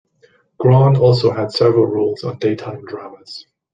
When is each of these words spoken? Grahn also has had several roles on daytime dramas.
Grahn 0.59 0.97
also 0.99 1.29
has 1.29 1.37
had 1.37 1.51
several 1.51 1.85
roles 1.85 2.23
on 2.23 2.39
daytime 2.39 2.83
dramas. 2.87 3.45